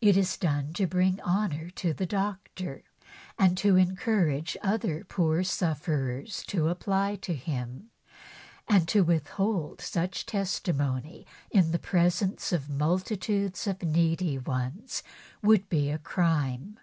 [0.00, 2.82] It is done to bring honour to the doctor,
[3.38, 7.88] and to encourage other poor sufferers to apply to him;
[8.66, 15.04] and to withhold such testimony in the presence of multitudes of needy ones
[15.42, 16.80] would be a crime.